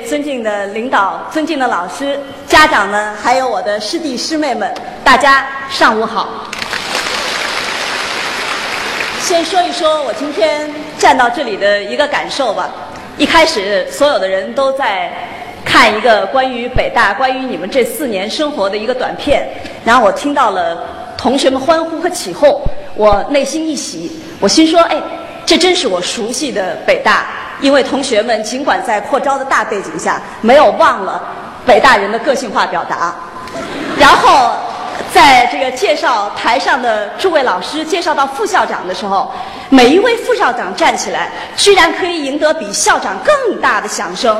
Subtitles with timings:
[0.00, 4.72] 尊敬的领导、尊敬的老师、家长们，还有我的师弟师妹们，
[5.04, 6.28] 大家上午好。
[9.20, 10.68] 先说一说我今天
[10.98, 12.68] 站到这里的一个感受吧。
[13.16, 15.12] 一开始，所有的人都在
[15.64, 19.46] 看一个关于北大、关于你们这四年生活的一个短片，
[19.84, 20.76] 然后我听到了
[21.16, 22.60] 同学们欢呼和起哄，
[22.96, 25.00] 我内心一喜，我心说：哎，
[25.46, 27.26] 这真是我熟悉的北大。
[27.60, 31.22] 因为同学们尽管在扩招的大背景下，没有忘了
[31.64, 33.14] 北大人的个性化表达。
[33.98, 34.50] 然后，
[35.12, 39.32] 在这个介绍台上的诸位老师介绍到副校长的时候，
[39.70, 44.36] 每一位副校长站起来，居然可以赢得比校长更大的响声。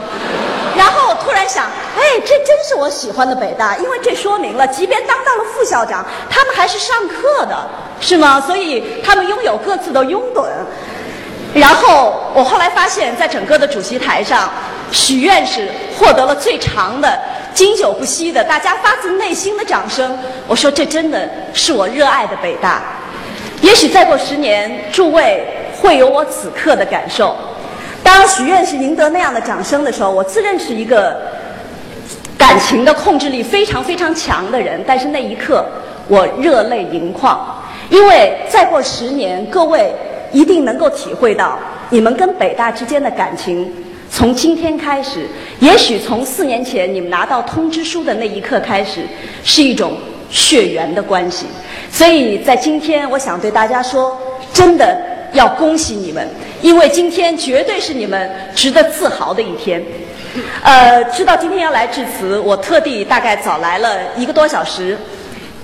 [0.76, 7.56] 然后我突然想，哎，这真是我喜欢的北大，因为这说明了，即便当到了副校长，他们还是上课的，
[8.00, 8.40] 是吗？
[8.40, 10.44] 所以他们拥有各自的拥趸。
[11.54, 14.50] 然后我后来发现，在整个的主席台上，
[14.90, 17.16] 许院士获得了最长的、
[17.54, 20.18] 经久不息的、大家发自内心的掌声。
[20.48, 22.82] 我说，这真的是我热爱的北大。
[23.60, 25.46] 也许再过十年，诸位
[25.80, 27.36] 会有我此刻的感受。
[28.02, 31.16] 当许院士赢得那样的掌声的时候，我自认是一个
[32.36, 35.64] 感情的控制力非常非常强的人，但是那一刻
[36.08, 39.94] 我热泪盈眶，因为再过十年，各位。
[40.34, 41.56] 一定能够体会到
[41.88, 43.72] 你们跟北大之间的感情，
[44.10, 45.26] 从今天开始，
[45.60, 49.02] 也许从四年前你们拿到通知书的那一刻开始，
[49.44, 49.96] 是一种
[50.28, 51.46] 血缘的关系。
[51.90, 54.18] 所以在今天，我想对大家说，
[54.52, 55.00] 真的
[55.32, 56.28] 要恭喜你们，
[56.60, 59.80] 因为今天绝对是你们值得自豪的一天。
[60.64, 64.98] 呃，知道今天要来致辞，我特地大概早来了一个多小时，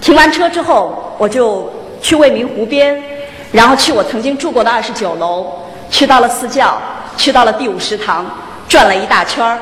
[0.00, 1.68] 停完车之后，我就
[2.00, 3.02] 去未名湖边。
[3.52, 5.46] 然后去我曾经住过的二十九楼，
[5.90, 6.80] 去到了四教，
[7.16, 8.24] 去到了第五食堂，
[8.68, 9.58] 转了一大圈儿。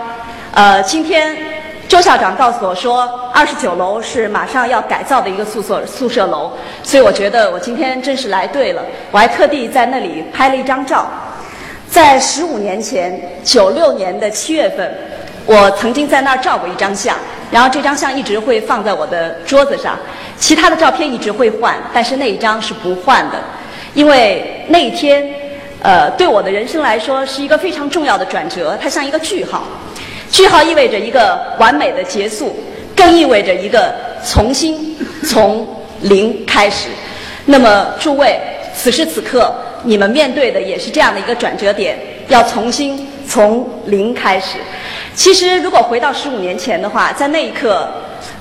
[0.53, 1.36] 呃，今天
[1.89, 8.82] 周校长告诉我说，二十九楼是马上要改造的一个宿舍宿舍楼，所以我觉得我今天真是来对了。
[9.10, 11.06] 我还特地在那里拍了一张照。
[11.88, 14.94] 在十五年前，九六年的七月份，
[15.47, 17.16] 我曾经在那儿照过一张相，
[17.50, 19.98] 然后这张相一直会放在我的桌子上，
[20.38, 23.38] 其他的照片一直会换，但是那一张是不换的。
[23.98, 25.28] 因为那一天，
[25.82, 29.64] 呃，对我的人生来说是一个非常重要的转折，它像一个句号。
[30.31, 32.56] 句号意味着一个完美的结束，
[32.94, 33.92] 更意味着一个
[34.25, 35.66] 重新从
[36.03, 36.91] 零开始。
[37.44, 38.38] 那么，诸位，
[38.72, 41.98] 此时此刻你们面对的也是这样的一个转折点，
[42.28, 44.59] 要重新从零开始。
[45.16, 47.88] 其实，如果回到十五年前的话，在那一刻，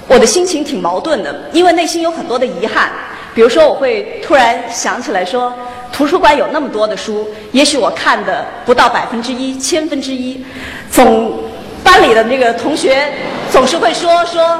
[0.07, 2.91] 我的心情挺矛盾的，因为内心有很多的遗憾。
[3.38, 5.53] 比如说，我会突然想起来说，
[5.94, 10.44] 图书馆有那么多的书，也许我看的不到百分之一、千分之一。
[10.90, 11.40] 总
[11.84, 13.14] 班里的那个同学
[13.52, 14.59] 总是会说说，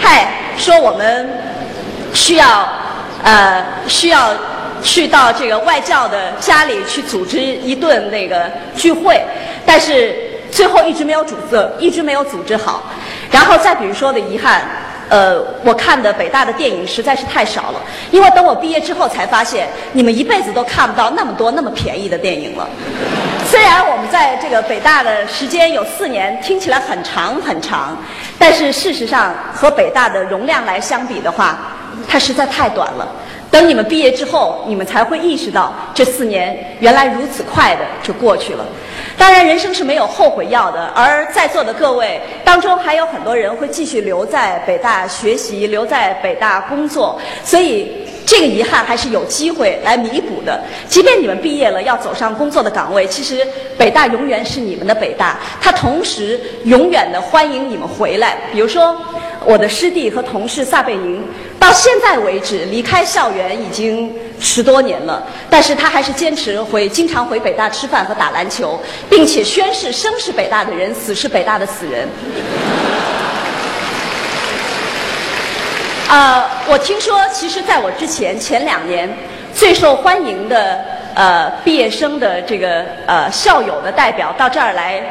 [0.00, 0.28] 嗨，
[0.58, 1.30] 说我们
[2.12, 2.68] 需要
[3.22, 4.30] 呃需要
[4.82, 9.24] 去到这个外教的家里去组织一顿那个聚会，
[9.64, 10.16] 但是
[10.50, 12.82] 最后一直没有组织，一直没有组织好。
[13.30, 14.68] 然后再比如说的遗憾。
[15.08, 17.80] 呃，我看的北大的电影实在是太少了，
[18.10, 22.68] 因为等我毕业之后才发现，你们一辈子都看不到那么多那么便宜的电影了。
[23.48, 27.96] 虽然我们在这个北大的时间有四年，听起来很长很长，
[28.38, 31.56] 但是事实上和北大的容量来相比的话，
[32.08, 33.06] 它实在太短了。
[33.56, 38.62] 等你们毕业之后，你们才会意识到这四年原来如此快的就过去了。
[39.16, 40.92] 当然，人生是没有后悔药的。
[40.94, 47.90] 而在座的各位当中，还有很多人会继续留在北大学习，留在北大工作，所以
[48.26, 50.62] 这个遗憾还是有机会来弥补的。
[50.86, 53.40] 即便你们毕业了，要走上工作的岗位，其实
[53.78, 58.36] 北大永远是你们的北大，它同时永远的欢迎你们回来。
[58.52, 58.94] 比如说，
[59.46, 61.24] 我的师弟和同事撒贝宁。
[61.58, 68.80] 到现在为止，离开校园已经十多年了，但是他还是坚持回，经常回北大吃饭和打篮球，
[69.10, 72.08] 并且宣誓生是北大的人，死是北大的死人。
[76.08, 79.12] 啊，我听说，其实在我之前前两年，
[79.52, 80.80] 最受欢迎的
[81.14, 85.02] 呃毕业生的这个呃校友的代表到这儿来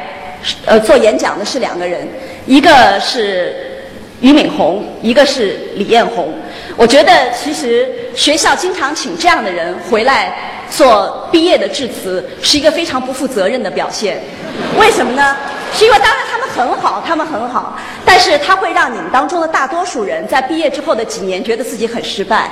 [0.64, 2.08] 呃做演讲的是两个人，
[2.46, 3.65] 一个是。
[4.20, 6.32] 俞敏洪，一个是李彦宏。
[6.76, 10.32] 我觉得其实学校经常请这样的人回来
[10.70, 14.20] 做毕业的致辞，是一个非常不负责任的表现。
[14.78, 15.36] 为什么呢？
[15.74, 22.50] 是因为当然他们很好，他们很好，但是他会让你们当中的大多数人在毕业之后的几年觉得自己很失败。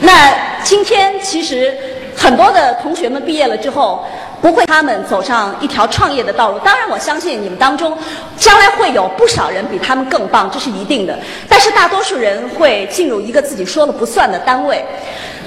[0.00, 0.32] 那
[0.62, 1.74] 今天其实
[2.14, 4.04] 很多的同学们毕业了之后，
[4.40, 6.58] 不会他们走上一条创业的道路。
[6.60, 7.96] 当然，我相信你们当中
[8.36, 11.18] 将来会有不少人比他们更棒，这是一定的。
[11.48, 14.84] 但是大多数人会进入一个自己说了不算的单位，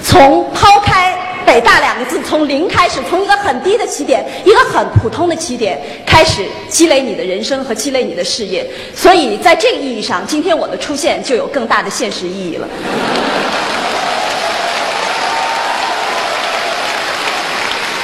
[0.03, 8.65] 从抛开北大两个字，从零开始，从一个很低的起点，一个很普通的起点开始积累你的人生和积累你的事业。
[8.95, 12.67] 所以在这个意义上，今天我的出现就有更大的现实意义了。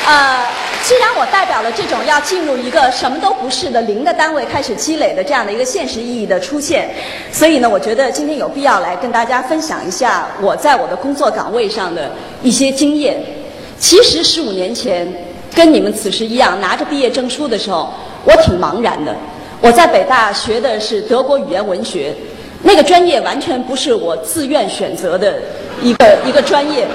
[0.06, 0.44] 呃，
[0.89, 6.89] 既然我代表了这种要进入一个什么都不是的零的单位开始积累的这样的一个现实意义的出现，
[7.31, 12.09] 所以呢，我觉得今天有必要来跟大家分享一下我在我的工作岗位上的
[12.41, 13.21] 一些经验。
[13.77, 15.07] 其实十五年前
[15.53, 17.94] 跟你们此时一样，拿着毕业证书的时候，
[18.24, 19.15] 我挺茫然的。
[19.62, 22.12] 我在北大学的是德国语言文学，
[22.63, 25.36] 那个专业完全不是我自愿选择的
[25.83, 26.88] 一个一个专业，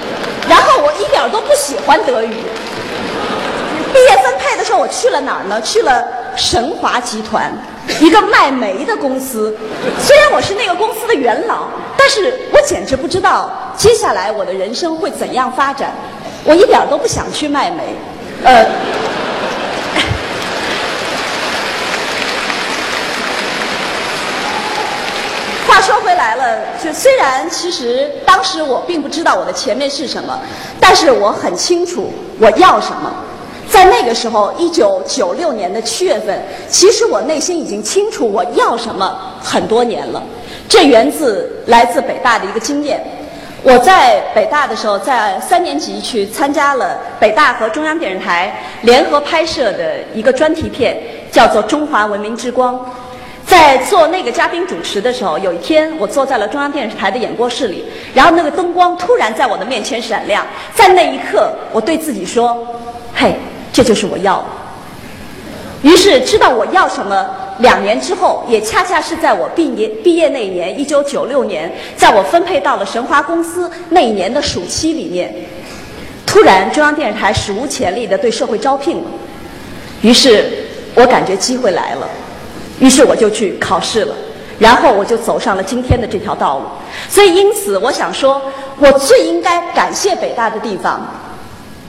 [0.49, 2.33] 然后我一点都不喜欢德语。
[3.93, 5.59] 毕业分配的时候，我去了哪儿呢？
[5.61, 6.03] 去了
[6.35, 7.51] 神华集团，
[7.99, 9.55] 一个卖煤的公司。
[9.99, 11.67] 虽然我是那个公司的元老，
[11.97, 15.91] 但是我简直不知道接下来我的人生会怎样发展。
[16.43, 17.95] 我一点都不想去卖煤。
[18.43, 18.65] 呃，
[25.67, 30.39] 话说回来了，就虽然其实当时我并不知道我的前面是什么，
[30.79, 33.11] 但是我很清楚我要什么。
[33.75, 40.23] 在那个时候，一九九六年的七月份，其实我内心已经清楚我要什么很多年了。
[40.69, 43.03] 这源自来自北大的一个经验。
[43.63, 50.97] 我在北大的时候，在三年级去参加了北大和中央电视台联合拍摄的一个专题片，
[51.29, 52.75] 叫做《中华文明之光》。
[53.45, 57.83] 在做那个嘉宾主持的时候，有一天我坐在了中央电视台的演播室里，
[58.13, 62.65] 然后那个灯光突然在我的面前闪亮，在那一刻，我对自己说
[63.13, 63.35] ：“嘿。”
[63.75, 64.45] 这就是我要的。
[65.81, 67.29] 于是知道我要什么，
[67.59, 75.35] 两年之后，也恰恰是在我毕业毕业那一年，一九九六年，在我分配到了神华公司那一年的暑期里面，
[76.25, 79.03] 突然中央电视台史无前例的对社会招聘了。
[80.01, 82.07] 于是我感觉机会来了，
[82.79, 84.15] 于是我就去考试了，
[84.57, 86.65] 然后我就走上了今天的这条道路。
[87.09, 88.41] 所以因此，我想说，
[88.79, 91.05] 我最应该感谢北大的地方，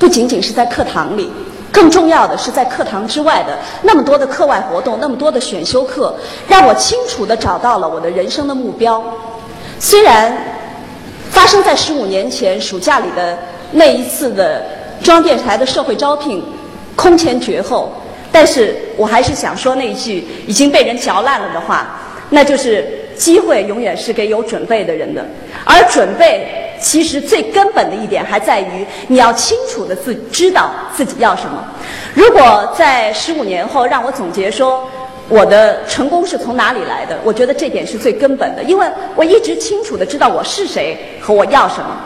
[0.00, 1.30] 不仅仅是在课堂里。
[1.72, 6.14] 更重要的是，在课堂之外的那么多的课外活动，那么多的选修课，
[6.48, 9.04] 让我清楚地找到了我的人生的目标。
[9.78, 10.36] 虽然
[11.30, 13.36] 发生在十五年前暑假里的
[13.72, 14.64] 那一次的
[15.02, 16.42] 中央电视台的社会招聘
[16.94, 17.92] 空前绝后，
[18.32, 21.98] 但是我还是想说那一句已经被人嚼烂了的话，
[22.30, 25.22] 那就是机会永远是给有准备的人的，
[25.64, 26.62] 而准备。
[26.80, 31.64] 其实最根本的一点还在于你要清楚的自知道自己要什么。
[32.14, 34.88] 如果在十五年后让我总结说
[35.28, 41.96] 我的成功是从哪里来的，我觉得这点是最根本的，因为我一直清楚的知道我是谁和我要什么。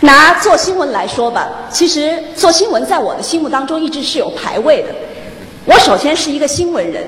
[0.00, 4.88] 拿做新闻来说吧，其实做新闻在我的心目当中一直是有排位的。
[5.66, 7.04] 我首先是一个新闻人，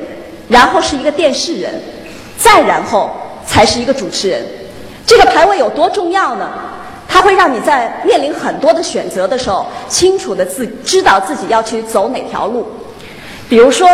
[0.49, 1.73] 然后是一个电视人，
[2.37, 3.11] 再然后
[3.47, 4.45] 才是一个主持人。
[5.07, 6.51] 这个排位有多重要呢？
[7.13, 12.67] 它会让你在面临很多的选择的时候，清楚的自知道自己要去走哪条路。
[13.51, 13.87] 比如说，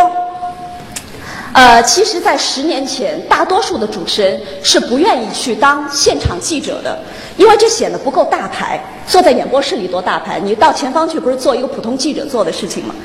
[1.51, 6.97] 呃，其实，在十年前，大多数的主持人是不愿意去当现场记者的，
[7.35, 8.81] 因为这显得不够大牌。
[9.05, 12.95] 坐在演播室里多大牌，你到前方去不是做一个普通记者做的事情吗？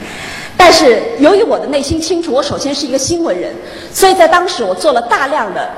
[0.56, 3.52] 但是，由于我的内心清楚，我首先是一个新闻人，
[3.92, 5.68] 所以在当时我做了大量的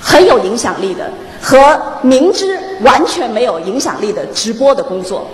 [0.00, 1.10] 很有影响力的。
[1.40, 5.26] 和明知完全没有影响力的直播的工作，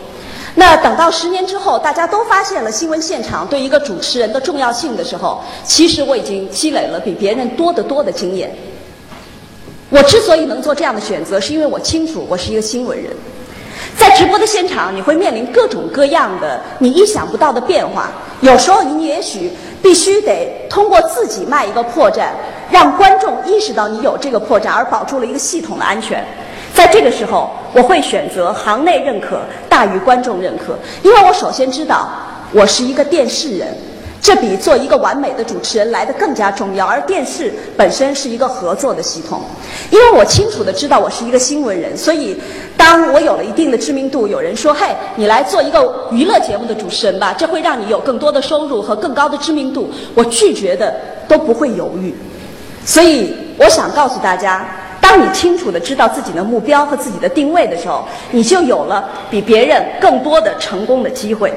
[0.54, 8.54] 那等到十年之后，大家都发现了新闻现场对一个主持人的重要性的时候，其实我已经积累了比别人多得多的经验。
[9.90, 13.10] 我之所以能做这样的选择，是因为我清楚我是一个新闻人。
[13.96, 18.10] 在直播的现场，你会面临各种各样的你意想不到的变化，
[18.40, 19.50] 有时候你也许。
[19.86, 22.26] 必须得通过自己卖一个破绽，
[22.72, 26.26] 让观众意识到你有这个破绽，而保住了一个系统的安全。
[26.74, 29.38] 在这个时候，我会选择行内认可
[29.68, 32.08] 大于观众认可，因为我首先知道
[32.50, 33.68] 我是一个电视人。
[34.20, 39.40] 这比做一个完美的主持人来的更加重要，而电视本身是一个合作的系统。
[39.90, 42.36] 因为我清楚的知道我是一个新闻人，所以
[42.76, 50.94] 当我有了一定的知名度，有人说：“嘿，你来做一个娱乐节目的主持人吧，这会让你有更多的收入和更高的知名度。”我拒绝的
[51.26, 52.14] 都不会犹豫。
[52.84, 54.68] 所以我想告诉大家，
[55.00, 61.52] 当你清楚的知道自己的目标和自己的定位的时候，你就有了比别人更多的成功的机会。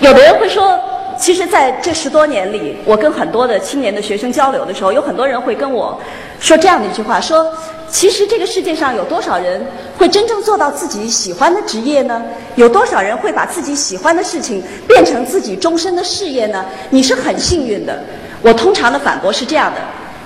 [0.00, 0.78] 有的人会说，
[1.18, 5.98] 其实在这十多年里，我跟很多的青年的学生交流的时候，有很多人会跟我
[6.40, 7.46] 说这样的一句话：说，
[7.88, 9.64] 其实这个世界上有多少人
[9.96, 12.22] 会真正做到自己喜欢的职业呢？
[12.56, 16.64] 有多少人会把自己喜欢的事情变成自己终身的事业呢？
[16.90, 17.98] 你是很幸运的。
[18.42, 19.80] 我通常的反驳是这样的：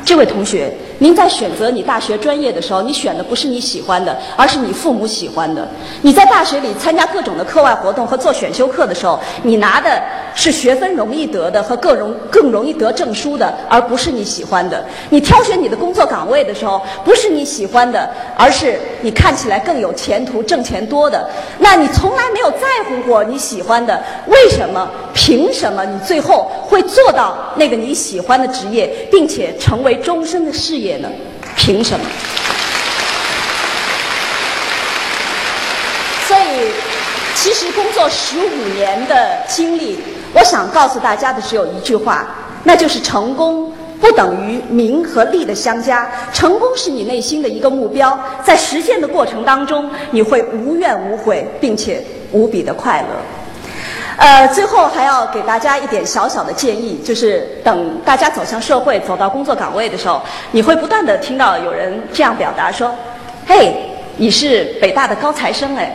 [0.05, 0.73] 这位同学。
[1.01, 5.67] 您在选择你大学专业的时候，你选的不是你喜欢的，而是你父母喜欢的。
[6.03, 10.03] 你在大学里参加各种的课外活动和做选修课的时候，你拿的
[10.35, 14.85] 是学分容易得的和更容更容易得证书的，而不是你喜欢的。
[15.11, 21.29] 你挑选你的工作岗位的时候，不是你喜欢的，而是你看起来更有前途、挣钱多的。
[21.59, 24.89] 那你从来没有在乎过你喜欢的，为什么？
[25.15, 25.85] 凭什么？
[25.85, 30.88] 你最后会做到那个你喜欢的职业，并且成为终身的事业？
[30.97, 31.09] 呢？
[31.57, 32.07] 凭什么？
[36.27, 36.71] 所以，
[37.35, 39.99] 其实工作十五年的经历，
[40.35, 42.27] 我想告诉大家的只有一句话，
[42.65, 46.11] 那就是成功不等于名和利的相加。
[46.33, 53.09] 成功是你内心的一个目标，在实现的过程当中，你会无怨无悔，并且无比的快乐。
[54.19, 60.21] 呃，最后还要给大家一点小小的建议，就是等大家走向社会、走到工作岗位的时候，
[60.51, 62.93] 你会不断的听到有人这样表达说
[63.47, 63.77] ：“嘿，
[64.17, 65.95] 你是北大的高材生哎。”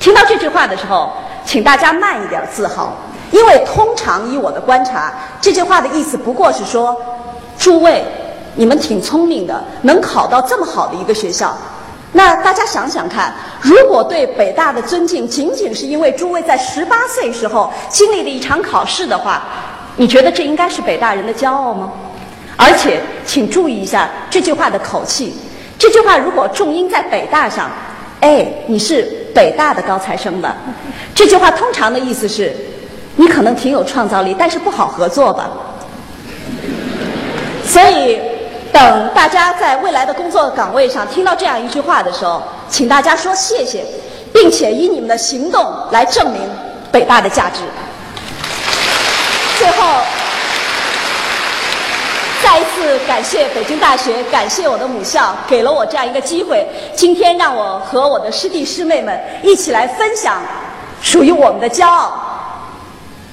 [0.00, 1.12] 听到这句话的时候，
[1.44, 2.92] 请大家慢一点自豪，
[3.30, 7.00] 因为通常以我的观察，这句话的意思不过是说
[7.56, 8.04] ：“诸位，
[8.56, 11.56] 你们挺聪明的，能考到这么好的一个学校。”
[12.16, 13.30] 那大家想想看，
[13.60, 19.42] 如果对北大的尊敬仅仅是因为诸位在十八岁时候经历了一场考试的话，
[19.96, 21.92] 你觉得这应该是北大人的骄傲吗？
[22.56, 25.34] 而且，请注意一下这句话的口气。
[25.78, 27.70] 这句话如果重音在北大上，
[28.20, 29.02] 哎，你是
[29.34, 30.56] 北大的高材生吧？
[31.14, 32.50] 这句话通常的意思是，
[33.16, 35.50] 你可能挺有创造力，但是不好合作吧？
[37.62, 38.18] 所以。
[38.76, 43.82] 等大家在未来的工作岗位上听到这样一句话的时候，请大家说谢谢，
[44.34, 46.42] 并且以你们的行动来证明
[46.92, 47.60] 北大的价值。
[49.58, 50.02] 最后，
[52.44, 60.42] 再一次感谢北京大学，感谢我的母校，给了我这样一个机会，今天让我和我的师弟师妹们一起来分享
[61.00, 62.12] 属于我们的骄傲，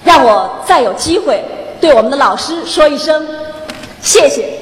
[0.06, 1.44] 让我再有机会
[1.82, 3.28] 对我们的老师说一声
[4.02, 4.58] 谢谢。